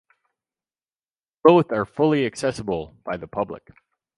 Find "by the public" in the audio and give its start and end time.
3.03-3.67